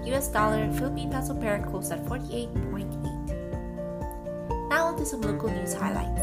The 0.00 0.14
US 0.14 0.28
dollar 0.28 0.72
Philippine 0.72 1.10
peso 1.10 1.34
pair 1.34 1.58
closed 1.68 1.92
at 1.92 2.02
48.8. 2.06 4.68
Now 4.70 4.86
on 4.86 4.96
to 4.96 5.04
some 5.04 5.20
local 5.20 5.50
news 5.50 5.74
highlights. 5.74 6.22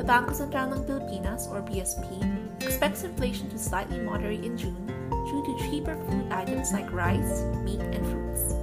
The 0.00 0.04
Bangko 0.04 0.32
Sentral 0.34 0.72
ng 0.72 0.82
Pilipinas, 0.82 1.46
or 1.46 1.62
BSP, 1.62 2.18
expects 2.62 3.04
inflation 3.04 3.50
to 3.50 3.58
slightly 3.58 4.00
moderate 4.00 4.44
in 4.44 4.56
June 4.56 4.86
due 4.86 5.42
to 5.44 5.70
cheaper 5.70 5.96
food 6.08 6.30
items 6.30 6.72
like 6.72 6.90
rice, 6.92 7.42
meat, 7.64 7.80
and 7.80 8.06
fruits. 8.06 8.62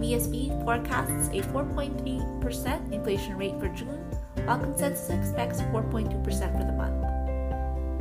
BSP 0.00 0.48
forecasts 0.64 1.28
a 1.28 1.42
4.3% 1.52 2.92
inflation 2.92 3.36
rate 3.36 3.60
for 3.60 3.68
June, 3.68 4.00
while 4.44 4.58
consensus 4.58 5.10
expects 5.10 5.60
4.2% 5.60 6.24
for 6.24 6.64
the 6.64 6.72
month. 6.72 7.04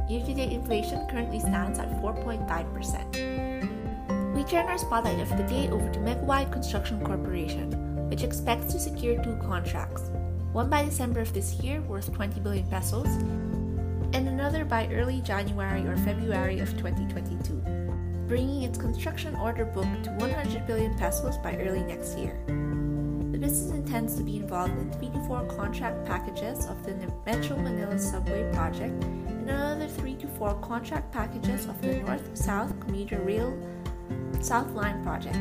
Year 0.09 0.25
to 0.25 0.33
date 0.33 0.53
inflation 0.53 1.05
currently 1.08 1.39
stands 1.39 1.77
at 1.77 1.89
4.5%. 2.02 4.33
We 4.33 4.44
turn 4.45 4.66
our 4.67 4.77
spotlight 4.77 5.19
of 5.19 5.30
the 5.38 5.44
day 5.44 5.67
over 5.69 5.92
to 5.92 5.99
Megawide 5.99 6.52
Construction 6.52 7.05
Corporation, 7.05 7.69
which 8.09 8.23
expects 8.23 8.73
to 8.73 8.80
secure 8.80 9.21
two 9.21 9.38
contracts 9.44 10.09
one 10.52 10.67
by 10.67 10.83
December 10.83 11.19
of 11.19 11.31
this 11.31 11.61
year 11.61 11.80
worth 11.81 12.11
20 12.11 12.39
billion 12.39 12.66
pesos, 12.71 13.05
and 14.13 14.27
another 14.27 14.65
by 14.65 14.88
early 14.88 15.21
January 15.21 15.85
or 15.88 15.95
February 15.97 16.59
of 16.59 16.69
2022, 16.77 17.53
bringing 18.27 18.63
its 18.63 18.77
construction 18.77 19.35
order 19.35 19.65
book 19.65 19.88
to 20.03 20.11
100 20.11 20.65
billion 20.65 20.97
pesos 20.97 21.38
by 21.38 21.55
early 21.57 21.83
next 21.83 22.17
year. 22.17 22.39
The 22.47 23.37
business 23.37 23.71
intends 23.71 24.15
to 24.15 24.23
be 24.23 24.37
involved 24.37 24.73
in 24.73 24.91
three 24.93 25.09
to 25.09 25.23
four 25.27 25.45
contract 25.45 26.05
packages 26.05 26.65
of 26.65 26.83
the 26.83 26.95
Metro 27.25 27.57
Manila 27.57 27.99
subway 27.99 28.52
project 28.53 29.03
and 29.03 29.49
another 29.49 29.87
three 29.87 30.15
to 30.15 30.27
four 30.27 30.55
contract 30.55 31.11
packages 31.11 31.65
of 31.65 31.81
the 31.81 31.95
North 31.97 32.35
South 32.35 32.77
Commuter 32.80 33.19
Rail 33.19 33.57
South 34.41 34.71
Line 34.71 35.03
project. 35.03 35.37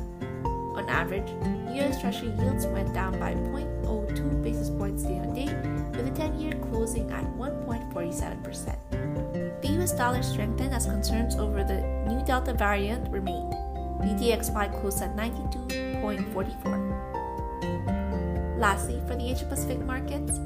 On 0.47 0.89
average, 0.89 1.29
US 1.75 2.01
Treasury 2.01 2.31
yields 2.39 2.67
went 2.67 2.95
down 2.95 3.19
by 3.19 3.35
0.02 3.35 4.41
basis 4.45 4.71
points 4.71 5.03
day 5.03 5.19
on 5.19 5.35
day, 5.35 5.47
with 5.91 6.07
the 6.07 6.13
10 6.15 6.39
year 6.39 6.53
closing 6.71 7.11
at 7.11 7.25
1.47%. 7.37 9.61
The 9.61 9.69
US 9.83 9.91
dollar 9.91 10.23
strengthened 10.23 10.73
as 10.73 10.87
concerns 10.87 11.35
over 11.35 11.65
the 11.65 11.83
new 12.07 12.25
Delta 12.25 12.55
variant 12.55 13.11
remained. 13.11 13.55
The 14.03 14.15
DXY 14.15 14.71
closed 14.81 15.03
at 15.03 15.17
92.44. 15.17 16.92
Lastly, 18.63 19.03
for 19.09 19.17
the 19.17 19.29
Asia 19.29 19.45
Pacific 19.45 19.81
markets, 19.81 20.39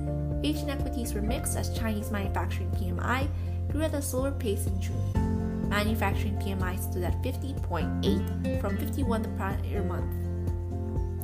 Asian 0.42 0.70
equities 0.70 1.12
were 1.12 1.20
mixed 1.20 1.54
as 1.54 1.78
Chinese 1.78 2.10
manufacturing 2.10 2.70
PMI 2.70 3.28
grew 3.70 3.82
at 3.82 3.92
a 3.92 4.00
slower 4.00 4.30
pace 4.30 4.66
in 4.66 4.80
June. 4.80 5.68
Manufacturing 5.68 6.34
PMI 6.36 6.80
stood 6.80 7.04
at 7.04 7.22
50.8 7.22 8.60
from 8.62 8.78
51 8.78 9.20
the 9.20 9.28
prior 9.36 9.84
month. 9.84 10.10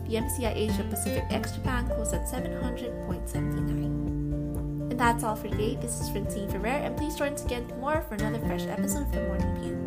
The 0.06 0.16
MSCI 0.16 0.54
Asia 0.54 0.84
Pacific 0.90 1.24
ex 1.30 1.52
Japan 1.52 1.86
closed 1.86 2.12
at 2.12 2.28
700.79. 2.28 4.90
And 4.90 5.00
that's 5.00 5.24
all 5.24 5.34
for 5.34 5.48
today. 5.48 5.78
This 5.80 5.98
is 5.98 6.10
Francine 6.10 6.50
Ferrer, 6.50 6.66
and 6.66 6.94
please 6.94 7.14
join 7.14 7.32
us 7.32 7.42
again 7.46 7.66
tomorrow 7.68 8.04
for 8.06 8.16
another 8.16 8.38
fresh 8.40 8.66
episode 8.66 9.06
of 9.06 9.12
the 9.12 9.22
Morning 9.28 9.54
View. 9.62 9.78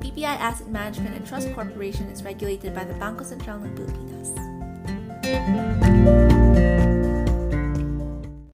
BPI 0.00 0.24
Asset 0.24 0.68
Management 0.68 1.16
and 1.16 1.26
Trust 1.26 1.52
Corporation 1.52 2.06
is 2.06 2.22
regulated 2.22 2.74
by 2.74 2.84
the 2.84 2.94
Bangko 2.94 3.20
Sentral 3.20 3.62
ng 3.62 3.76
Pilipinas. 3.76 4.49
Música 5.30 6.39